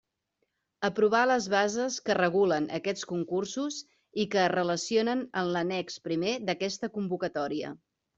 Aprovar 0.87 1.19
les 1.31 1.47
bases 1.53 1.97
que 2.07 2.15
regulen 2.19 2.65
aquests 2.77 3.05
concursos 3.11 3.77
i 4.23 4.25
que 4.37 4.39
es 4.45 4.49
relacionen 4.55 5.21
en 5.43 5.53
l'annex 5.57 5.99
primer 6.09 6.33
d'aquesta 6.49 6.91
convocatòria. 6.97 7.73